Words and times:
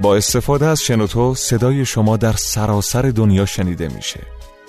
با 0.00 0.16
استفاده 0.16 0.66
از 0.66 0.82
شنوتو 0.82 1.34
صدای 1.34 1.84
شما 1.84 2.16
در 2.16 2.32
سراسر 2.32 3.02
دنیا 3.02 3.46
شنیده 3.46 3.88
میشه 3.88 4.20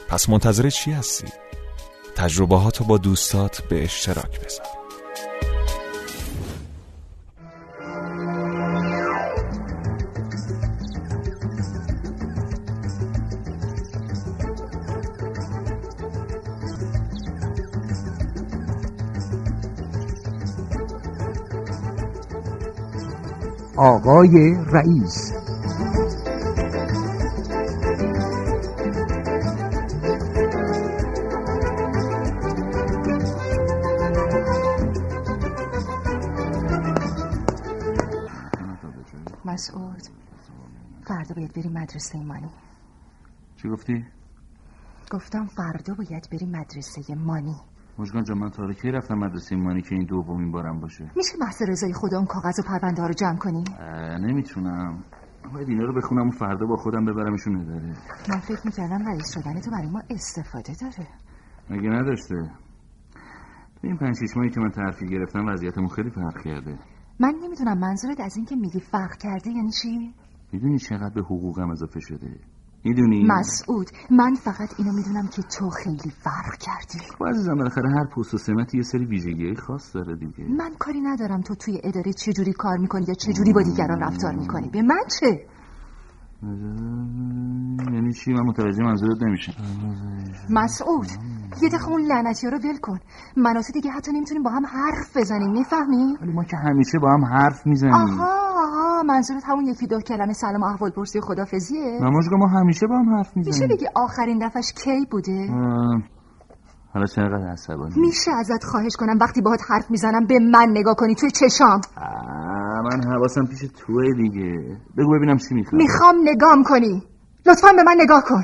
پس 0.09 0.29
منتظر 0.29 0.69
چی 0.69 0.91
هستی؟ 0.91 1.27
تجربه 2.15 2.55
با 2.87 2.97
دوستات 2.97 3.61
به 3.69 3.83
اشتراک 3.83 4.45
بذار 4.45 4.65
آقای 23.77 24.55
رئیس. 24.67 25.33
مسعود 39.45 40.01
فردا 41.07 41.35
باید 41.35 41.53
بریم 41.53 41.71
مدرسه 41.71 42.19
مانی. 42.19 42.49
چی 43.61 43.69
گفتی؟ 43.69 44.05
گفتم 45.11 45.45
فردا 45.45 45.93
باید 45.93 46.29
بریم 46.31 46.49
مدرسه 46.49 47.15
مانی. 47.15 47.70
مشکان 48.01 48.23
جان 48.23 48.37
من 48.37 48.49
تارکی 48.49 48.91
رفتم 48.91 49.15
مدرسه 49.15 49.55
مانی 49.55 49.81
که 49.81 49.95
این 49.95 50.05
دومین 50.05 50.51
بارم 50.51 50.79
باشه؟ 50.79 51.03
میشه 51.03 51.33
محض 51.39 51.61
رضای 51.67 51.93
خدا 51.93 52.17
اون 52.17 52.25
کاغذ 52.25 52.59
و 52.59 52.63
پرونده 52.67 53.01
ها 53.01 53.07
رو 53.07 53.13
جمع 53.13 53.37
کنی؟ 53.37 53.63
نمی‌تونم. 54.19 55.03
باید 55.53 55.69
اینا 55.69 55.83
رو 55.83 55.93
بخونم 55.93 56.27
و 56.27 56.31
فردا 56.31 56.65
با 56.65 56.75
خودم 56.75 57.05
ببرمشون 57.05 57.55
نداره 57.55 57.93
من 58.29 58.39
فکر 58.39 58.61
می‌کردم 58.65 59.07
رئیس 59.07 59.33
شدن 59.33 59.61
تو 59.61 59.71
برای 59.71 59.89
ما 59.89 60.01
استفاده 60.09 60.73
داره. 60.81 61.07
مگه 61.69 61.89
نداشته؟ 61.89 62.35
تو 63.81 63.87
این 63.87 63.97
پنج 63.97 64.15
شیش 64.19 64.37
ماهی 64.37 64.49
که 64.49 64.59
من 64.59 64.69
ترفیع 64.69 65.09
گرفتم 65.09 65.45
وضعیتمون 65.47 65.87
خیلی 65.87 66.09
فرق 66.09 66.43
کرده. 66.43 66.79
من 67.19 67.33
نمی‌دونم 67.43 67.77
منظورت 67.77 68.19
از 68.19 68.37
این 68.37 68.45
که 68.45 68.55
میگی 68.55 68.79
فرق 68.79 69.17
کرده 69.17 69.49
یعنی 69.49 69.71
چی؟ 69.81 70.13
می‌دونی 70.51 70.77
چقدر 70.77 71.13
به 71.15 71.21
حقوقم 71.21 71.69
اضافه 71.69 71.99
شده؟ 71.99 72.39
می‌دونی؟ 72.83 73.23
مسعود 73.23 73.89
من 74.11 74.33
فقط 74.35 74.69
اینو 74.77 74.91
می‌دونم 74.93 75.27
که 75.27 75.41
تو 75.41 75.69
خیلی 75.69 76.11
فرق 76.23 76.57
کردی. 76.59 76.99
خب 77.17 77.25
عزیزم 77.27 77.55
بالاخره 77.55 77.89
هر 77.89 78.05
پست 78.05 78.33
و 78.33 78.37
سمتی 78.37 78.77
یه 78.77 78.83
سری 78.83 79.05
ویژگی 79.05 79.55
خاص 79.55 79.95
داره 79.95 80.15
دیگه. 80.15 80.43
من 80.57 80.71
کاری 80.79 81.01
ندارم 81.01 81.41
تو 81.41 81.55
توی 81.55 81.81
اداره 81.83 82.13
چجوری 82.13 82.53
کار 82.53 82.77
می‌کنی 82.77 83.05
یا 83.07 83.13
چجوری 83.13 83.53
با 83.53 83.61
دیگران 83.61 83.99
رفتار 84.01 84.35
می‌کنی. 84.35 84.69
به 84.69 84.81
من 84.81 85.03
چه؟ 85.19 85.45
یعنی 87.93 88.13
چی؟ 88.13 88.33
من 88.33 88.45
متوجه 88.45 88.83
منظورت 88.83 89.23
نمیشم. 89.23 89.53
مسعود 90.49 91.07
یه 91.61 91.69
دقیقه 91.69 91.89
اون 91.89 92.01
لعنتی 92.01 92.47
رو 92.47 92.57
ول 92.57 92.77
کن. 92.81 92.99
من 93.37 93.57
و 93.57 93.61
تو 93.61 93.73
دیگه 93.73 93.91
حتی 93.91 94.11
نمی‌تونیم 94.11 94.43
با 94.43 94.49
هم 94.49 94.65
حرف 94.65 95.17
بزنیم 95.17 95.51
می‌فهمی؟ 95.51 96.17
ولی 96.21 96.31
ما 96.31 96.43
که 96.43 96.57
همیشه 96.57 96.99
با 96.99 97.09
هم 97.11 97.25
حرف 97.25 97.67
می‌زنیم. 97.67 97.93
آها. 97.93 98.50
آها 98.71 99.03
منظورت 99.03 99.43
همون 99.45 99.65
یکی 99.65 99.87
دو 99.87 99.99
کلمه 99.99 100.33
سلام 100.33 100.63
احوال 100.63 100.91
پرسی 100.91 101.19
و 101.19 101.21
خدافزیه 101.21 101.99
ماماشگاه 102.01 102.39
ما 102.39 102.47
همیشه 102.47 102.87
با 102.87 102.97
هم 102.97 103.15
حرف 103.15 103.37
میشه 103.37 103.49
می‌زنیم 103.49 103.69
بگی 103.69 103.85
آخرین 103.95 104.47
دفعش 104.47 104.73
کی 104.83 105.05
بوده؟ 105.11 105.47
حالا 106.93 107.05
چقدر 107.05 107.47
عصبانی؟ 107.51 107.93
میشه 107.97 108.31
ازت 108.31 108.63
خواهش 108.63 108.95
کنم 108.99 109.17
وقتی 109.21 109.41
باهات 109.41 109.59
حرف 109.69 109.91
می‌زنم 109.91 110.25
به 110.25 110.39
من 110.39 110.67
نگاه 110.69 110.95
کنی 110.95 111.15
توی 111.15 111.31
چشام. 111.31 111.81
آه، 111.97 112.81
من 112.81 113.03
حواسم 113.13 113.45
پیش 113.45 113.59
توه 113.59 114.03
دیگه. 114.17 114.77
بگو 114.97 115.11
ببینم 115.17 115.37
چی 115.37 115.55
می‌خوای. 115.55 115.83
می‌خوام 115.83 116.15
نگام 116.23 116.63
کنی. 116.63 117.03
لطفا 117.45 117.67
به 117.75 117.83
من 117.83 117.95
نگاه 117.99 118.23
کن. 118.27 118.43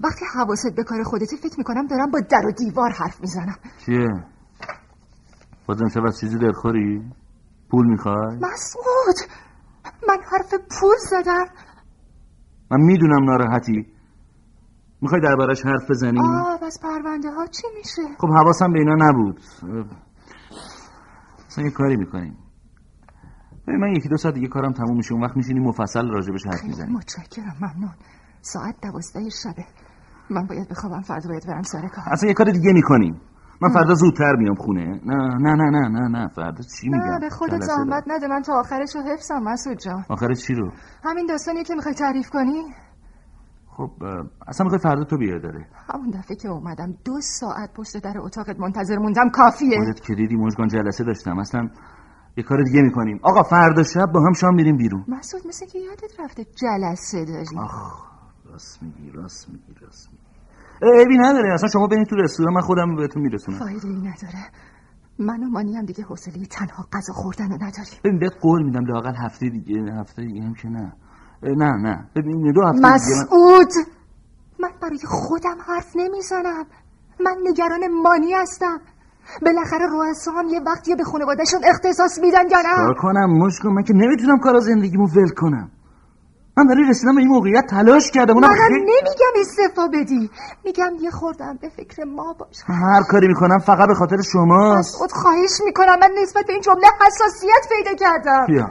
وقتی 0.00 0.24
حواست 0.34 0.74
به 0.76 0.84
کار 0.84 1.02
خودتی 1.02 1.36
فکر 1.36 1.54
می‌کنم 1.58 1.86
دارم 1.86 2.10
با 2.10 2.20
در 2.20 2.46
و 2.46 2.52
دیوار 2.52 2.90
حرف 2.90 3.20
می‌زنم. 3.20 3.56
چیه؟ 3.86 4.08
بازم 5.66 5.88
شب 5.88 6.04
از 6.06 6.20
چیزی 6.20 6.38
دلخوری؟ 6.38 7.02
پول 7.70 7.86
می‌خوای؟ 7.86 8.38
مسعود 9.08 9.30
من 10.08 10.18
حرف 10.32 10.54
پول 10.80 10.96
زدم. 11.10 11.46
من 12.70 12.80
می‌دونم 12.80 13.24
ناراحتی. 13.24 13.86
می‌خوای 15.00 15.20
دربارش 15.20 15.66
حرف 15.66 15.90
بزنی؟ 15.90 16.20
آه 16.20 16.60
بس 16.62 16.78
پرونده 16.82 17.30
ها 17.30 17.46
چی 17.46 17.62
میشه؟ 17.76 18.16
خب 18.18 18.28
حواسم 18.28 18.72
به 18.72 18.78
اینا 18.78 18.94
نبود. 19.08 19.40
اصلا 21.46 21.64
یه 21.64 21.70
کاری 21.70 21.96
می‌کنیم. 21.96 22.36
ببین 23.66 23.80
من 23.80 23.96
یکی 23.96 24.08
دو 24.08 24.16
ساعت 24.16 24.34
دیگه 24.34 24.48
کارم 24.48 24.72
تموم 24.72 24.96
میشه. 24.96 25.12
اون 25.12 25.24
وقت 25.24 25.36
میشینیم 25.36 25.62
مفصل 25.62 26.08
راجبش 26.08 26.46
حرف 26.46 26.64
می‌زنیم. 26.64 26.92
متشکرم 26.92 27.56
ممنون. 27.60 27.94
ساعت 28.40 28.74
دوازده 28.82 29.30
شبه. 29.30 29.64
من 30.30 30.46
باید 30.46 30.68
بخوابم 30.68 31.00
فردا 31.00 31.28
باید 31.28 31.46
برم 31.46 31.62
سر 31.62 31.88
کار. 31.88 32.04
اصلا 32.06 32.28
یه 32.28 32.34
کار 32.34 32.50
دیگه 32.50 32.72
می‌کنیم. 32.72 33.20
من 33.62 33.68
فردا 33.68 33.94
زودتر 33.94 34.36
میام 34.38 34.54
خونه. 34.54 35.00
نه 35.04 35.16
نه 35.40 35.54
نه 35.54 35.70
نه 35.70 35.88
نه 35.88 36.08
نه. 36.08 36.28
فردا 36.28 36.62
چی 36.62 36.88
میگم؟ 36.88 37.04
نه 37.04 37.20
به 37.20 37.30
خودت 37.30 37.60
زحمت. 37.60 38.04
نده. 38.06 38.26
من 38.26 38.42
تا 38.42 38.52
آخرش 38.60 38.96
رو 38.96 39.02
حفظم 39.02 39.42
مسعود 39.42 39.78
جان. 39.78 40.04
آخر 40.08 40.34
چی 40.34 40.54
رو؟ 40.54 40.72
همین 41.04 41.26
داستانی 41.26 41.64
که 41.64 41.74
می‌خوای 41.74 41.94
تعریف 41.94 42.30
کنی؟ 42.30 42.62
خب 43.66 43.90
اصلا 44.48 44.64
می‌خوای 44.64 44.78
فردا 44.78 45.04
تو 45.04 45.16
بیا 45.18 45.38
داره. 45.38 45.66
همون 45.92 46.10
دفعه 46.10 46.36
که 46.36 46.48
اومدم 46.48 46.94
دو 47.04 47.20
ساعت 47.20 47.70
پشت 47.74 47.96
در 48.04 48.14
اتاقت 48.18 48.60
منتظر 48.60 48.96
موندم 48.96 49.30
کافیه. 49.32 49.78
خودت 49.84 50.00
که 50.00 50.14
دیدی 50.14 50.36
مژگان 50.36 50.68
جلسه 50.68 51.04
داشتم. 51.04 51.38
اصلا 51.38 51.68
یه 52.36 52.44
کار 52.44 52.62
دیگه 52.62 52.82
می‌کنیم. 52.82 53.20
آقا 53.22 53.42
فردا 53.42 53.82
شب 53.82 54.06
با 54.14 54.20
هم 54.20 54.32
شام 54.32 54.54
میریم 54.54 54.76
بیرون. 54.76 55.04
مسعود 55.08 55.46
مثل 55.46 55.66
که 55.66 55.78
یادت 55.78 56.20
رفته 56.20 56.44
جلسه 56.44 57.24
داری. 57.24 57.58
آخ 57.58 58.06
راست 58.44 58.82
میگی 58.82 59.10
راست 59.10 59.48
میگی 59.48 59.74
راست 59.80 60.08
میگی. 60.12 60.25
عیبی 60.82 61.18
نداره. 61.18 61.54
اصلا 61.54 61.68
شما 61.68 61.86
برید 61.86 62.06
تو 62.06 62.16
رستوران 62.16 62.54
من 62.54 62.60
خودم 62.60 62.96
بهتون 62.96 63.22
میرسونم. 63.22 63.58
فایده 63.58 63.88
ای 63.88 63.96
نداره. 63.96 64.44
من 65.18 65.44
و 65.44 65.48
مانی 65.50 65.76
هم 65.76 65.84
دیگه 65.84 66.04
حوصله 66.04 66.46
تنها 66.50 66.84
غذا 66.92 67.12
خوردن 67.12 67.48
رو 67.50 67.54
نداریم. 67.54 68.00
ببین 68.04 68.18
بهت 68.18 68.32
قول 68.40 68.62
میدم 68.62 68.84
لاقل 68.86 69.14
هفته 69.24 69.48
دیگه 69.48 69.92
هفته 70.00 70.22
دیگه 70.22 70.42
هم 70.42 70.54
که 70.54 70.68
نه. 70.68 70.92
نه 71.42 71.70
نه. 71.76 72.06
ببین 72.16 72.52
دو 72.52 72.60
هفته 72.62 72.76
دیگه 72.76 72.88
من... 72.88 72.94
مسعود! 72.94 73.72
من 74.60 74.70
برای 74.82 74.98
خودم 75.04 75.56
حرف 75.66 75.92
نمی‌زنم. 75.94 76.64
من 77.20 77.36
نگران 77.44 77.80
مانی 78.02 78.32
هستم. 78.32 78.80
بالاخره 79.42 79.86
رؤسا 79.92 80.32
هم 80.32 80.48
یه 80.48 80.60
وقتی 80.66 80.94
به 80.94 81.04
خانوادهشون 81.04 81.60
اختصاص 81.64 82.18
میدن 82.22 82.50
یا 82.50 82.58
نه؟ 82.60 82.94
کنم؟ 82.98 83.46
مشکل 83.46 83.68
من 83.68 83.82
که 83.82 83.94
نمی‌تونم 83.94 84.38
کارا 84.38 84.60
زندگیمو 84.60 85.06
ول 85.06 85.28
کنم. 85.28 85.70
من 86.58 86.66
برای 86.66 86.84
رسیدن 86.88 87.14
به 87.14 87.20
این 87.20 87.28
موقعیت 87.28 87.66
تلاش 87.66 88.10
کردم. 88.10 88.34
اونم 88.34 88.48
منم 88.48 88.58
خیلی- 88.68 88.80
نمیگم 88.80 89.40
استعفا 89.40 89.86
بدی. 89.88 90.30
میگم 90.64 90.92
یه 91.00 91.10
خوردم 91.10 91.58
به 91.60 91.68
فکر 91.68 92.04
ما 92.04 92.32
باش. 92.38 92.56
هر 92.66 93.02
کاری 93.08 93.28
می‌کنم 93.28 93.58
فقط 93.58 93.88
به 93.88 93.94
خاطر 93.94 94.22
شماست 94.22 94.78
مسعود 94.94 95.12
خواهش 95.12 95.60
می‌کنم. 95.64 95.98
من 96.00 96.10
نسبت 96.22 96.46
به 96.46 96.52
این 96.52 96.62
جمله 96.62 96.86
حساسیت 97.06 97.64
پیدا 97.76 97.94
کردم. 97.94 98.46
بیا. 98.46 98.70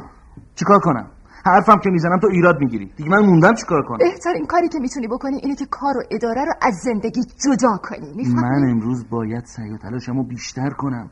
چیکار 0.56 0.79
کنم؟ 0.79 1.12
حرفم 1.46 1.79
که 1.84 1.90
می‌زنم 1.90 2.19
تو 2.19 2.28
ایراد 2.28 2.56
می‌گیری. 2.59 2.94
دیگه 2.97 3.09
من 3.09 3.19
موندم 3.19 3.53
چیکار 3.53 3.81
کنم. 3.81 3.97
بهترین 3.97 4.46
کاری 4.46 4.67
که 4.69 4.79
می‌تونی 4.79 5.07
بکنی 5.07 5.38
اینه 5.44 5.56
که 5.56 5.66
کار 5.66 5.97
و 5.97 6.02
اداره 6.12 6.46
رو 6.46 6.53
از 6.62 6.73
زندگی 6.84 7.22
جدا 7.46 7.78
کنی. 7.78 8.13
می‌فهمی؟ 8.16 8.41
من 8.41 8.69
امروز 8.72 9.09
باید 9.09 9.46
سعی 9.46 9.69
و 9.73 9.78
تلاشمو 9.78 10.23
بیشتر 10.23 10.69
کنم. 10.69 11.09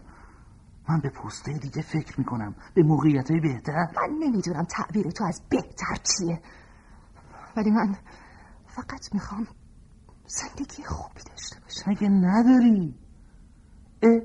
من 0.89 0.99
به 0.99 1.09
پسته 1.09 1.53
دیگه 1.53 1.81
فکر 1.81 2.13
می‌کنم. 2.19 2.55
به 2.75 2.83
موقعیت 2.83 3.27
بهتر. 3.31 3.87
من 3.97 4.09
نمی‌دونم 4.19 4.63
تعبیر 4.69 5.11
تو 5.11 5.23
از 5.23 5.41
بهتر 5.49 5.95
چیه. 6.03 6.39
ولی 7.57 7.71
من 7.71 7.95
فقط 8.67 9.13
می‌خوام 9.13 9.47
زندگی 10.27 10.83
خوبی 10.83 11.21
داشته 11.29 11.55
باشم. 11.63 11.91
مگه 11.91 12.09
نداری؟ 12.09 12.95
اه 14.03 14.19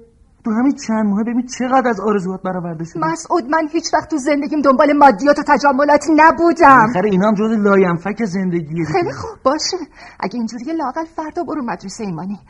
تو 0.44 0.50
همین 0.50 0.74
چند 0.86 1.06
ماه 1.06 1.22
ببین 1.22 1.46
چقدر 1.58 1.88
از 1.88 2.00
آرزوات 2.00 2.42
برآورده 2.42 2.84
شده 2.84 3.00
مسعود 3.00 3.44
من 3.44 3.68
هیچ 3.72 3.94
وقت 3.94 4.10
تو 4.10 4.16
زندگیم 4.16 4.60
دنبال 4.60 4.92
مادیات 4.92 5.38
و 5.38 5.42
تجملات 5.42 6.04
نبودم. 6.16 6.68
بالاخره 6.68 7.10
اینا 7.10 7.28
هم 7.28 7.34
جز 7.34 7.50
لاینفک 7.58 8.24
زندگیه 8.24 8.68
دیگه. 8.68 8.84
خیلی 8.84 9.12
خوب 9.12 9.42
باشه. 9.42 9.76
اگه 10.20 10.34
اینجوری 10.34 10.64
لاقل 10.64 11.04
فردا 11.04 11.44
برو 11.44 11.62
مدرسه 11.64 12.04
ایمانی. 12.04 12.40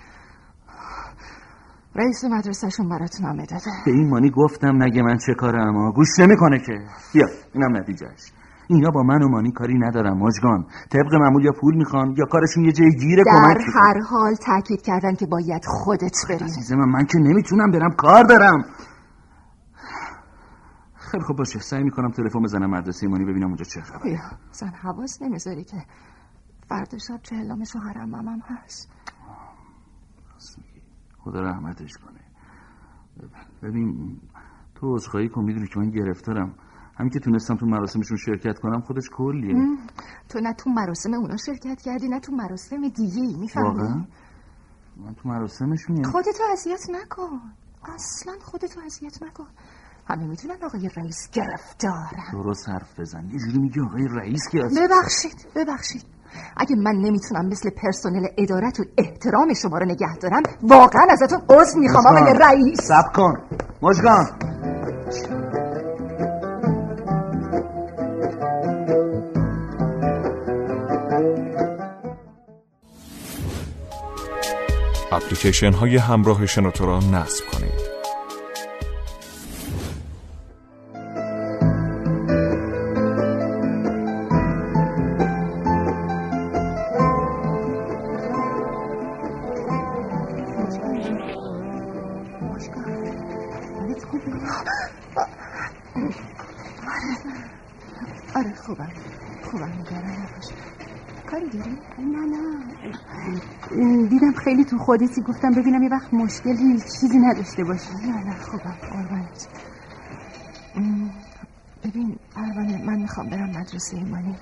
رئیس 1.94 2.25
مدرسهشون 2.25 2.88
برات 2.88 3.20
نامه 3.20 3.46
داده. 3.46 3.70
به 3.84 3.90
این 3.90 4.10
مانی 4.10 4.30
گفتم 4.30 4.82
نگه 4.82 5.02
من 5.02 5.19
چه 5.26 5.34
کارم 5.34 5.92
گوش 5.92 6.19
نمی‌کنه 6.19 6.58
که. 6.58 6.72
بیا 7.12 7.26
اینم 7.54 7.76
نتیجهش. 7.76 8.32
اینا 8.70 8.90
با 8.90 9.02
من 9.02 9.22
و 9.22 9.28
مانی 9.28 9.52
کاری 9.52 9.78
ندارم 9.78 10.18
مجگان 10.18 10.66
طبق 10.90 11.14
معمول 11.14 11.44
یا 11.44 11.52
پول 11.60 11.76
می‌خوان 11.76 12.14
یا 12.18 12.24
کارشون 12.24 12.64
یه 12.64 12.72
جای 12.72 12.90
گیره 12.90 13.22
در 13.24 13.32
کمک 13.32 13.56
می‌کنن. 13.56 13.82
هر 13.82 14.00
حال 14.10 14.34
تاکید 14.34 14.82
کردن 14.82 15.14
که 15.14 15.26
باید 15.26 15.62
خودت 15.64 16.16
بری. 16.28 16.44
عزیز 16.44 16.72
من 16.72 16.88
من 16.88 17.04
که 17.04 17.18
نمی‌تونم 17.18 17.70
برم 17.70 17.90
کار 17.90 18.24
دارم. 18.24 18.64
خیلی 20.94 21.24
خوب 21.24 21.36
باشه. 21.36 21.58
سعی 21.58 21.82
می‌کنم 21.82 22.10
تلفن 22.10 22.42
بزنم 22.42 22.70
مدرسه 22.70 23.06
ایمانی 23.06 23.24
ببینم 23.24 23.46
اونجا 23.46 23.64
چه 23.64 23.80
خبره. 23.80 24.20
زن 24.52 24.68
حواس 24.82 25.22
نمی‌ذاری 25.22 25.64
که 25.64 25.76
فردا 26.68 26.98
شب 26.98 27.20
چهلام 27.22 27.64
شوهرم 27.64 28.14
هم 28.14 28.40
هست. 28.46 28.90
خدا 31.18 31.40
رحمتش 31.40 31.92
کنه. 31.96 32.20
ببین 33.62 34.16
تو 34.74 34.94
عذرخواهی 34.94 35.28
کن 35.28 35.44
می‌دونی 35.44 35.66
که 35.66 35.80
من 35.80 35.90
گرفتارم. 35.90 36.54
همین 36.98 37.10
که 37.10 37.18
تونستم 37.18 37.56
تو 37.56 37.66
مراسمشون 37.66 38.16
شرکت 38.16 38.58
کنم 38.58 38.80
خودش 38.80 39.10
کلیه. 39.16 39.54
تو 40.28 40.40
نه 40.40 40.52
تو 40.52 40.70
مراسم 40.70 41.14
اونا 41.14 41.36
شرکت 41.36 41.80
کردی 41.80 42.08
نه 42.08 42.20
تو 42.20 42.32
مراسم 42.32 42.88
دیگه 42.88 43.22
ای 43.22 43.36
می‌فهمی 43.36 44.06
من 44.96 45.14
تو 45.14 45.28
مراسمشون 45.28 45.96
یعنی 45.96 46.08
خودتو 46.08 46.42
اذیت 46.52 46.90
نکن. 46.90 47.40
اصلا 47.94 48.32
خودتو 48.42 48.80
اذیت 48.86 49.22
نکن. 49.22 49.46
همه 50.06 50.26
می‌دونن 50.26 50.56
آقای 50.64 50.90
رئیس 50.96 51.30
گرفتارم 51.32 52.32
درست 52.32 52.68
حرف 52.68 53.00
بزن. 53.00 53.24
یه 53.32 53.38
جوری 53.38 53.58
میگی 53.58 53.80
آقای 53.80 54.08
رئیس 54.08 54.48
که 54.48 54.58
ببخشید 54.58 55.46
ببخشید. 55.54 56.04
اگه 56.56 56.76
من 56.76 56.94
نمی‌تونم 56.94 57.46
مثل 57.46 57.70
پرسنل 57.70 58.26
ادارتون 58.38 58.86
احترام 58.98 59.54
شما 59.54 59.78
رو 59.78 59.86
نگه 59.86 60.16
دارم 60.16 60.42
واقعا 60.62 61.06
ازتون 61.10 61.40
عذر 61.48 61.78
می‌خوام 61.78 62.06
آقای 62.06 62.34
رئیس. 62.40 62.80
صبر 62.80 63.12
کن. 63.14 63.34
مژگان. 63.82 64.26
اپلیکیشن 75.12 75.72
های 75.72 75.96
همراه 75.96 76.46
شنوتو 76.46 76.87
را 76.87 76.99
نصب 76.99 77.44
کنید؟ 77.52 77.99
آره 98.34 98.54
کاری 101.30 101.48
داری؟ 101.48 101.78
نه 101.98 102.26
نه. 102.32 104.08
دیدم 104.08 104.32
خیلی 104.44 104.64
تو 104.64 104.78
خودتی. 104.78 105.22
گفتم 105.22 105.50
ببینم 105.50 105.82
یه 105.82 105.88
وقت 105.88 106.14
مشکلی 106.14 106.80
چیزی 107.00 107.19
نداشته 107.19 107.64
باشی. 107.64 107.92
نه 108.06 108.25
نه 108.25 108.34
خوبم. 108.40 108.76
قربانت 108.92 109.48
ببین 111.84 112.16
پروانه 112.34 112.84
من 112.86 112.98
می‌خوام 113.00 113.28
برم 113.28 113.50
مدرسه 113.50 113.96
ایمانی. 113.96 114.36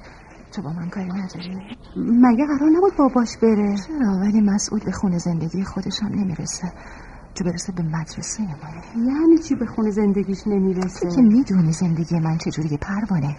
تو 0.52 0.62
با 0.62 0.72
من 0.72 0.88
کاری 0.88 1.08
نداری؟ 1.08 1.54
مگه 1.96 2.46
قرار 2.46 2.70
نبود 2.76 2.96
باباش 2.98 3.36
بره؟ 3.42 3.76
چرا؟ 3.76 4.18
ولی 4.20 4.40
مسعود 4.40 4.84
به 4.84 4.92
خونه 4.92 5.18
زندگی 5.18 5.64
خودش 5.64 6.02
هم 6.02 6.08
نمی‌رسه. 6.08 6.72
تو 7.34 7.44
برسه 7.44 7.72
به 7.72 7.82
مدرسه 7.82 8.42
ایمانی. 8.42 9.12
یعنی 9.12 9.38
چی 9.38 9.54
به 9.54 9.66
خونه 9.66 9.90
زندگیش 9.90 10.46
نمی‌رسه؟ 10.46 11.00
تو 11.08 11.16
که 11.16 11.22
می‌دونی 11.22 11.72
زندگی 11.72 12.18
من 12.18 12.38
چجوریه 12.38 12.78
پروانه. 12.78 13.36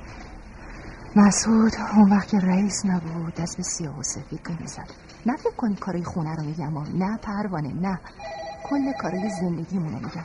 مسعود 1.17 1.73
اون 1.95 2.09
وقت 2.09 2.27
که 2.27 2.37
رئیس 2.37 2.85
نبود 2.85 3.33
دست 3.33 3.57
به 3.57 3.63
سیاه 3.63 3.99
و 3.99 4.03
سفید 4.03 4.41
نمی‌زد 4.49 4.89
نه 5.25 5.37
فکر 5.37 5.55
کنی 5.57 5.75
کارای 5.75 6.03
خونه 6.03 6.35
رو 6.35 6.43
میگم 6.43 6.77
و 6.77 6.83
نه 6.93 7.17
پروانه 7.17 7.73
نه. 7.73 7.99
کل 8.69 8.91
کارای 9.01 9.29
زندگیمونو 9.41 9.95
میگم. 9.95 10.23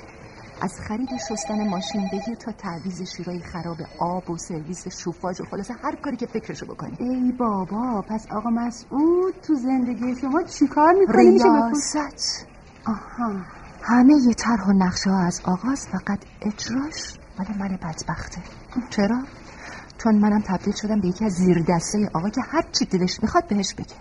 از 0.62 0.80
خرید 0.88 1.12
و 1.12 1.18
شستن 1.18 1.68
ماشین 1.68 2.08
بگیر 2.12 2.34
تا 2.34 2.52
تعویض 2.52 3.02
شیرای 3.02 3.40
خراب 3.40 3.76
آب 3.98 4.30
و 4.30 4.38
سرویس 4.38 4.88
شوفاژ 5.02 5.40
و 5.40 5.44
خلاصه 5.44 5.74
هر 5.82 5.96
کاری 5.96 6.16
که 6.16 6.26
فکرشو 6.26 6.66
بکنی. 6.66 6.96
ای 7.00 7.32
بابا 7.32 8.02
پس 8.08 8.26
آقا 8.30 8.50
مسعود 8.50 9.34
تو 9.42 9.54
زندگی 9.54 10.14
شما 10.20 10.42
چیکار 10.42 10.92
می‌کنه 10.92 11.16
ریاست. 11.16 12.46
آها. 12.86 13.40
همه 13.82 14.14
یه 14.26 14.34
طرح 14.34 14.66
و 14.68 14.72
نقشه 14.72 15.10
ها 15.10 15.26
از 15.26 15.40
آغاز 15.44 15.88
فقط 15.88 16.18
اجراش 16.42 17.18
مال 17.38 17.46
من 17.58 17.76
بدبخته. 17.76 18.42
چرا؟ 18.90 19.22
چون 20.02 20.19
منم 20.19 20.40
تبدیل 20.40 20.75
شدم 20.75 21.00
به 21.00 21.08
یکی 21.08 21.25
از 21.25 21.32
زیر 21.32 21.64
دسته 21.69 22.10
آقا 22.14 22.28
که 22.28 22.40
هر 22.50 22.62
چی 22.72 22.84
دلش 22.84 23.22
می‌خواد 23.22 23.49
بهش 23.49 23.75
بگه. 23.75 23.96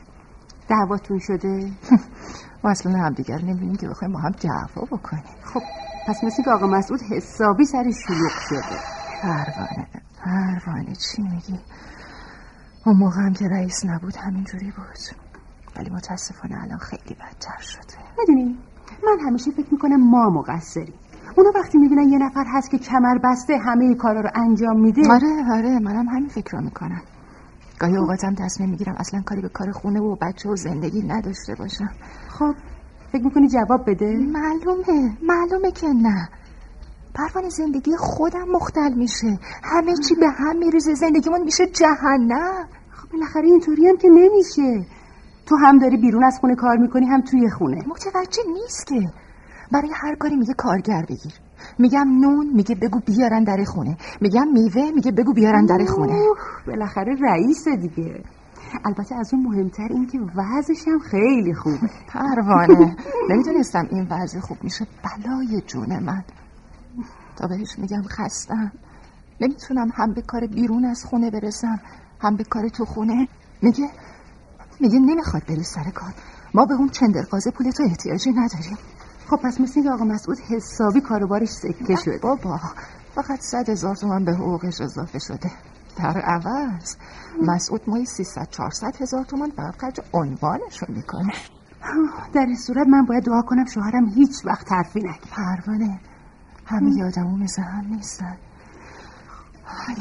دعواتون 0.70 1.20
شده؟ 1.20 1.72
ما 2.64 2.72
اصلا 2.72 2.92
همدیگر 2.92 3.42
نمی‌بینیم 3.42 3.76
که 3.76 3.88
بخوایم 3.88 4.12
ما 4.12 4.20
هم 4.20 4.32
دعوا 4.32 4.86
بکنیم. 4.86 5.24
خب 5.44 5.62
پس 6.08 6.24
مثل 6.24 6.44
که 6.44 6.52
آقا 6.52 6.68
مسعود 6.68 7.02
حسابی 7.02 7.66
سر 7.66 7.84
شلوغ 8.08 8.32
شده. 8.50 8.80
پروانه 9.22 9.88
پروانه 10.18 10.96
چی 10.96 11.22
میگی؟ 11.22 11.60
اون 12.86 12.98
موقع 12.98 13.22
هم 13.22 13.34
که 13.34 13.48
رئیس 13.48 13.86
نبود 13.86 14.16
همینجوری 14.16 14.72
بود. 14.72 15.18
ولی 15.76 15.90
متاسفانه 15.90 16.64
الان 16.64 16.78
خیلی 16.78 17.16
بدتر 17.16 17.62
شده. 17.62 17.98
می‌دونی 18.20 18.58
من 19.04 19.28
همیشه 19.28 19.52
فکر 19.52 19.68
می‌کنم 19.72 20.10
ما 20.10 20.30
مقصریم. 20.30 20.94
اونا 21.36 21.52
وقتی 21.56 21.78
می‌بینن 21.78 22.10
یه 22.10 22.18
نفر 22.18 22.46
هست 22.48 22.72
که 22.72 22.78
کمر 22.78 23.18
بسته 23.24 23.58
همه 23.58 23.96
کارا 23.96 24.22
رو 24.22 24.30
انجام 24.36 24.80
میده. 24.80 25.02
آره 25.12 25.58
آره 25.58 25.80
منم 25.80 26.08
همین 26.08 26.30
فکر 26.30 26.58
رو 26.58 26.64
می‌کنم. 26.64 27.02
گاهی 27.80 27.98
اوقاتم 27.98 28.36
تصمیم 28.36 28.70
می‌گیرم 28.70 28.96
اصلا 28.98 29.22
کاری 29.22 29.42
به 29.42 29.50
کار 29.50 29.72
خونه 29.72 30.02
و 30.02 30.16
بچه 30.16 30.50
و 30.50 30.56
زندگی 30.56 31.02
نداشته 31.02 31.56
باشم. 31.56 31.90
خب 32.30 32.56
فکر 33.12 33.24
می‌کنی 33.24 33.48
جواب 33.48 33.90
بده؟ 33.90 34.18
معلومه 34.18 35.18
معلومه 35.24 35.72
که 35.72 35.88
نه. 35.88 36.30
پروانه 37.14 37.50
زندگی 37.50 37.92
خودم 37.98 38.48
مختل 38.52 38.94
میشه. 38.94 39.40
همه 39.64 39.94
چی 40.08 40.16
به 40.16 40.30
هم 40.30 40.58
میریزه. 40.58 40.94
زندگیمون 40.94 41.42
میشه 41.44 41.68
جهنم. 41.68 42.68
خب 42.92 43.10
بالاخره 43.12 43.48
اینطوری 43.48 43.88
هم 43.88 43.98
که 43.98 44.10
نمیشه. 44.10 44.86
تو 45.46 45.56
هم 45.56 45.78
داری 45.80 45.98
بیرون 45.98 46.24
از 46.24 46.38
خونه 46.42 46.56
کار 46.56 46.78
می‌کنی 46.78 47.06
هم 47.06 47.22
توی 47.22 47.50
خونه. 47.50 47.78
متوجه 47.88 48.44
نیست 48.54 48.88
که. 48.88 49.10
برای 49.72 49.90
هر 49.94 50.16
کاری 50.16 50.36
میگه 50.36 50.54
کارگر 50.54 51.06
بگیر. 51.10 51.34
میگم 51.80 52.08
نون 52.20 52.48
میگه 52.56 52.76
بگو 52.76 53.00
بیارن 53.00 53.44
در 53.44 53.64
خونه. 53.64 53.98
میگم 54.22 54.48
میوه 54.48 54.92
میگه 54.96 55.12
بگو 55.12 55.34
بیارن 55.34 55.66
در 55.66 55.86
خونه. 55.86 56.20
بالاخره 56.68 57.16
رئیسه 57.22 57.76
دیگه. 57.76 58.24
البته 58.86 59.16
از 59.16 59.34
اون 59.34 59.44
مهمتر 59.44 59.88
این 59.90 60.08
که 60.08 60.20
وضعش 60.36 60.88
هم 60.88 61.00
خیلی 61.00 61.54
خوبه. 61.54 61.90
پروانه. 62.14 62.96
نمی‌دونستم 63.30 63.88
این 63.92 64.08
وضع 64.10 64.40
خوب 64.40 64.58
میشه. 64.64 64.88
بلای 65.04 65.62
جون 65.68 66.00
من. 66.00 66.24
تا 67.36 67.48
بهش 67.48 67.80
میگم 67.80 68.04
خستم. 68.04 68.72
نمی‌تونم 69.42 69.90
هم 69.94 70.14
به 70.14 70.22
کار 70.22 70.48
بیرون 70.48 70.86
از 70.86 71.06
خونه 71.06 71.32
برسم 71.32 71.80
هم 72.20 72.36
به 72.36 72.44
کار 72.44 72.70
تو 72.70 72.86
خونه. 72.86 73.28
میگه 73.62 73.90
میگه 74.80 75.00
نمی‌خواد 75.00 75.44
بری 75.46 75.64
سر 75.64 75.90
کار. 75.90 76.14
ما 76.54 76.66
به 76.66 76.74
اون 76.74 76.90
چندرقازه 76.90 77.52
پول 77.52 77.72
تو 77.72 77.84
احتیاجی 77.84 78.32
نداریم. 78.32 78.78
خب 79.32 79.38
پس 79.38 79.62
مثل 79.62 79.74
اینکه 79.76 79.92
آقا 79.92 80.06
مسعود 80.06 80.38
حسابی 80.40 81.02
کاروبارش 81.02 81.50
سکه 81.50 81.96
شده. 81.96 82.20
بابا 82.24 82.60
فقط 83.16 83.40
صد 83.40 83.70
هزار 83.70 83.96
تومن 83.96 84.26
به 84.26 84.34
حقوقش 84.36 84.82
اضافه 84.82 85.20
شده. 85.20 85.52
در 85.98 86.22
عوض 86.22 86.96
مسعود 87.42 87.82
مایی 87.88 88.06
300 88.06 88.48
400 88.50 89.02
هزار 89.02 89.24
تومن 89.24 89.50
فقط 89.50 89.82
خرج 89.82 90.02
عنوانشو 90.14 90.86
می‌کنه. 90.90 91.34
در 92.34 92.46
این 92.46 92.56
صورت 92.56 92.88
من 92.88 93.06
باید 93.06 93.24
دعا 93.24 93.42
کنم 93.42 93.66
شوهرم 93.66 94.10
هیچ 94.10 94.46
وقت 94.46 94.72
حرفی 94.72 95.00
نگه. 95.00 95.20
پروانه 95.32 96.00
همه 96.66 96.92
یادمو 96.98 97.38
مثل 97.38 97.62
هم 97.62 97.86
نیستن. 97.86 98.38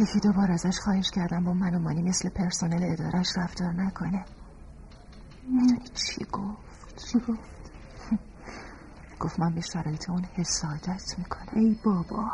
یکی 0.00 0.20
دو 0.20 0.32
بار 0.32 0.50
ازش 0.52 0.78
خواهش 0.78 1.10
کردم 1.10 1.44
با 1.44 1.52
من 1.52 1.74
و 1.74 1.78
مانی 1.78 2.02
مثل 2.02 2.28
پرسنل 2.28 2.92
ادارش 2.92 3.28
رفتار 3.36 3.72
نکنه. 3.72 4.24
می‌دونی 5.48 5.88
چی 5.94 6.24
گفت؟ 6.32 6.96
چی 6.96 7.18
گفت؟ 7.18 7.59
گفت 9.20 9.40
من 9.40 9.54
به 9.54 9.60
شرایط 9.60 10.10
اون 10.10 10.24
حسادت 10.34 11.02
می‌کنم. 11.18 11.60
ای 11.62 11.76
بابا. 11.84 12.30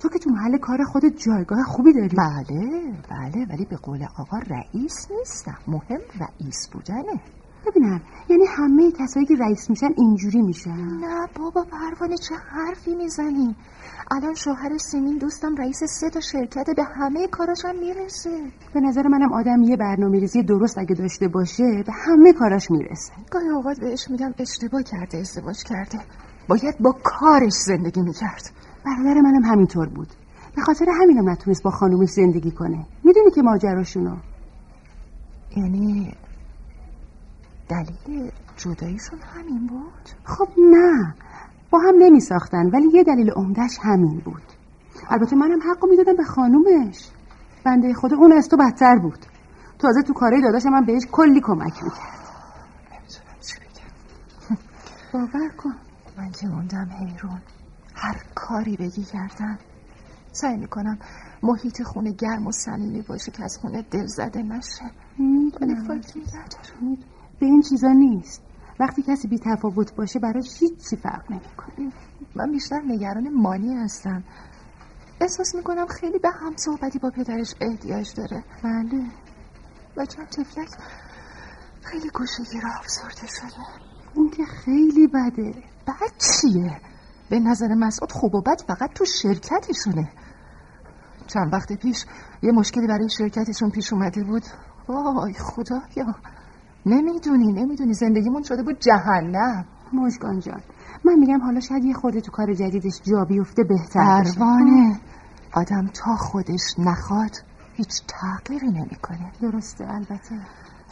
تو 0.00 0.08
که 0.08 0.18
تو 0.18 0.30
محل 0.30 0.58
کار 0.58 0.84
خودت 0.84 1.12
جایگاه 1.26 1.62
خوبی 1.64 1.92
داری. 1.92 2.16
بله 2.16 2.92
بله 3.10 3.46
ولی 3.50 3.64
به 3.64 3.76
قول 3.76 4.06
آقا 4.18 4.38
رئیس 4.38 5.10
نیستم. 5.18 5.58
مهم 5.66 6.00
رئیس 6.20 6.68
بودنه. 6.72 7.41
ببینم 7.66 8.00
یعنی 8.28 8.44
همه 8.48 8.92
کسایی 8.92 9.26
که 9.26 9.34
رئیس 9.34 9.70
میشن 9.70 9.90
اینجوری 9.96 10.42
میشن؟ 10.42 10.70
نه 10.70 11.26
بابا 11.38 11.64
پروانه 11.64 12.16
چه 12.16 12.34
حرفی 12.34 12.94
می‌زنی؟ 12.94 13.56
الان 14.10 14.34
شوهر 14.34 14.78
سیمین 14.78 15.18
دوستم 15.18 15.54
رئیس 15.56 15.84
سه 15.84 16.10
تا 16.10 16.20
شرکت 16.20 16.66
به 16.76 16.84
همه 16.84 17.28
کاراش 17.28 17.64
هم 17.64 17.78
می‌رسه. 17.78 18.30
به 18.74 18.80
نظر 18.80 19.08
منم 19.08 19.32
آدم 19.32 19.62
یه 19.62 19.76
برنامه 19.76 20.18
ریزی 20.18 20.42
درست 20.42 20.78
اگه 20.78 20.94
داشته 20.94 21.28
باشه 21.28 21.82
به 21.86 21.92
همه 21.92 22.32
کاراش 22.32 22.70
می‌رسه. 22.70 23.12
گاهی 23.30 23.48
اوقات 23.48 23.80
بهش 23.80 24.10
میگم 24.10 24.34
اشتباه 24.38 24.82
کرده 24.82 25.18
ازدواج 25.18 25.64
کرده. 25.64 25.98
باید 26.48 26.78
با 26.80 26.96
کارش 27.04 27.52
زندگی 27.52 28.02
می‌کرد. 28.02 28.50
برادر 28.86 29.20
منم 29.20 29.44
همینطور 29.44 29.88
بود. 29.88 30.08
به 30.56 30.62
خاطر 30.62 30.86
همینم 31.00 31.30
نتونست 31.30 31.62
با 31.62 31.70
خانومش 31.70 32.08
زندگی 32.08 32.50
کنه. 32.50 32.86
می‌دونی 33.04 33.30
که 33.30 33.42
ماجراشونو؟ 33.42 34.16
یعنی 35.56 36.12
دلیل 37.72 38.30
جداییشون 38.56 39.18
همین 39.18 39.66
بود؟ 39.66 40.08
خب 40.24 40.48
نه 40.58 41.14
با 41.70 41.78
هم 41.78 41.94
نمی 41.98 42.20
ساختن 42.20 42.66
ولی 42.66 42.88
یه 42.92 43.04
دلیل 43.04 43.30
عمدهش 43.30 43.78
همین 43.82 44.18
بود. 44.18 44.42
البته 45.08 45.36
منم 45.36 45.58
حقو 45.70 45.86
می‌دادم 45.86 46.16
به 46.16 46.24
خانومش. 46.24 47.10
بنده 47.64 47.94
خدا 47.94 48.16
اون 48.16 48.32
از 48.32 48.48
تو 48.48 48.56
بدتر 48.56 48.98
بود. 48.98 49.26
تازه 49.78 50.02
تو 50.02 50.12
کارهای 50.12 50.42
داداشم 50.42 50.68
من 50.68 50.84
بهش 50.84 51.02
کلی 51.12 51.40
کمک 51.40 51.82
می‌کرد. 51.82 52.22
نمی‌تونم 52.92 53.38
چی 53.46 53.56
بگم 53.56 54.56
باور 55.12 55.48
کن. 55.48 55.74
من 56.18 56.30
که 56.30 56.46
موندم 56.46 56.90
حیرون. 57.00 57.40
هر 57.94 58.16
کاری 58.34 58.76
بگی 58.76 59.04
کردم. 59.04 59.58
سعی 60.32 60.56
می‌کنم 60.56 60.98
محیط 61.42 61.82
خونه 61.82 62.12
گرم 62.12 62.46
و 62.46 62.52
صمیمی 62.52 63.02
باشه 63.02 63.30
که 63.30 63.44
از 63.44 63.58
خونه 63.60 63.82
دل 63.82 64.06
زده 64.06 64.42
نشه 64.42 64.90
ولی 65.60 65.76
فایده 65.86 66.12
نداره 66.18 66.96
به 67.42 67.46
این 67.46 67.62
چیزا 67.62 67.88
نیست. 67.88 68.42
وقتی 68.80 69.02
کسی 69.02 69.28
بی 69.28 69.38
تفاوت 69.38 69.94
باشه 69.94 70.18
برای 70.18 70.42
هیچی 70.60 70.96
فرق 70.96 71.30
نمی‌کنه. 71.30 71.92
من 72.34 72.52
بیشتر 72.52 72.80
نگران 72.86 73.28
مانی 73.34 73.74
هستم. 73.74 74.24
احساس 75.20 75.54
می‌کنم 75.54 75.86
خیلی 75.86 76.18
به 76.18 76.28
هم 76.28 76.56
صحبتی 76.56 76.98
با 76.98 77.10
پدرش 77.10 77.54
احتیاج 77.60 78.14
داره. 78.14 78.44
بله. 78.62 79.06
بچم 79.96 80.24
تفلک 80.24 80.68
خیلی 81.82 82.10
گوشگیر 82.10 82.62
افسرده 82.78 83.26
شده. 83.26 83.66
اون 84.14 84.30
که 84.30 84.44
خیلی 84.44 85.06
بده. 85.06 85.54
بد 85.86 86.12
چیه؟ 86.18 86.80
به 87.30 87.40
نظر 87.40 87.68
مسعود 87.68 88.12
خوب 88.12 88.34
و 88.34 88.40
بد 88.40 88.62
فقط 88.68 88.92
تو 88.92 89.04
شرکتشونه. 89.04 90.08
چند 91.26 91.52
وقت 91.52 91.72
پیش 91.72 92.04
یه 92.42 92.52
مشکلی 92.52 92.86
برای 92.86 93.08
شرکتشون 93.08 93.70
پیش 93.70 93.92
اومده 93.92 94.24
بود. 94.24 94.42
وای 94.88 95.34
خدایا. 95.34 96.14
نمی‌دونی 96.86 97.52
نمی‌دونی. 97.52 97.94
زندگیمون 97.94 98.42
شده 98.42 98.62
بود 98.62 98.78
جهنم. 98.80 99.64
مشکان 99.92 100.40
جان. 100.40 100.60
من 101.04 101.14
میگم 101.14 101.40
حالا 101.40 101.60
شاید 101.60 101.84
یه 101.84 101.94
خورده 101.94 102.20
تو 102.20 102.30
کار 102.32 102.54
جدیدش 102.54 103.00
جا 103.02 103.24
بیفته 103.24 103.62
بهتر 103.64 104.24
پروانه. 104.36 105.00
آدم 105.52 105.86
تا 105.86 106.16
خودش 106.16 106.78
نخواد 106.78 107.30
هیچ 107.74 108.02
تغییری 108.08 108.66
نمی‌کنه. 108.66 109.32
درسته 109.40 109.84
البته. 109.94 110.34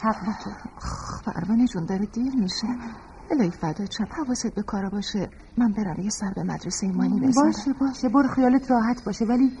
حق 0.01 0.25
با 0.25 0.33
تو. 0.43 0.51
پروانه 1.31 1.65
جون 1.67 1.85
داره 1.85 2.05
دیر 2.05 2.35
میشه. 2.35 2.67
الهی 3.31 3.51
فدا 3.51 3.85
چم 3.85 4.07
حواست 4.17 4.55
به 4.55 4.61
کارا 4.61 4.89
باشه. 4.89 5.29
من 5.57 5.71
برم 5.71 5.99
یه 5.99 6.09
سر 6.09 6.33
به 6.35 6.43
مدرسه 6.43 6.87
ایمانی 6.87 7.19
بزنم. 7.19 7.45
باشه. 7.45 7.73
باشه 7.79 8.09
برو 8.09 8.27
خیالت 8.27 8.71
راحت 8.71 9.03
باشه. 9.03 9.25
ولی 9.25 9.51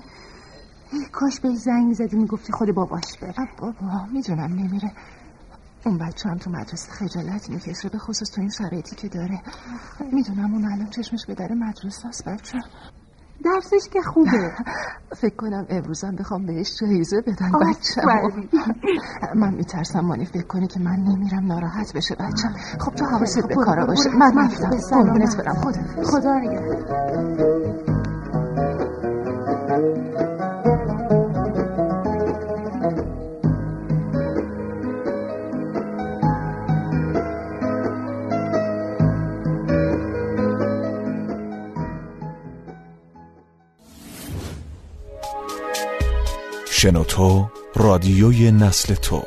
ای 0.93 1.05
کاش 1.11 1.39
به 1.39 1.49
زنگ 1.55 1.85
می‌زدی 1.87 2.17
می‌گفتی 2.17 2.53
خود 2.53 2.75
باباش 2.75 3.19
بره. 3.21 3.47
بابا 3.59 4.05
می‌دونم 4.13 4.53
نمیره. 4.53 4.91
اون 5.85 5.97
بچه 5.97 6.29
هم 6.29 6.37
تو 6.37 6.49
مدرسه 6.49 6.91
خجالت 6.91 7.49
می‌کشه 7.49 7.89
به 7.89 7.97
خصوص 7.97 8.29
تو 8.31 8.41
این 8.41 8.49
شرایطی 8.49 8.95
که 8.95 9.07
داره. 9.07 9.41
می‌دونم 10.11 10.53
اون 10.53 10.65
الان 10.65 10.89
چشمش 10.89 11.25
به 11.27 11.33
در 11.33 11.51
مدرسه 11.53 12.07
است 12.07 12.25
بچه. 12.25 12.57
درسش 13.43 13.89
که 13.93 14.01
خوبه. 14.01 14.51
فکر 15.21 15.35
کنم 15.35 15.65
امروزم 15.69 16.15
بخوام 16.15 16.45
بهش 16.45 16.79
جایزه 16.81 17.21
بدن 17.21 17.51
بچه 17.51 18.01
من 19.41 19.53
میترسم 19.53 19.99
مانی 19.99 20.25
فکر 20.25 20.47
کنه 20.47 20.67
که 20.67 20.79
من 20.79 20.95
نمیرم 20.95 21.45
ناراحت 21.45 21.93
بشه 21.93 22.15
بچه. 22.15 22.47
خب 22.79 22.95
تو 22.95 23.05
حواست 23.05 23.47
به 23.47 23.55
کارا 23.55 23.85
باشه. 23.85 24.09
من 24.09 24.37
رفتم 24.37 24.69
قربونت 24.91 25.37
برم. 25.37 25.53
خدا. 25.53 26.03
خدا 26.03 27.60
شنوتو 46.81 47.49
رادیوی 47.75 48.51
نسل 48.51 48.95
تو. 48.95 49.23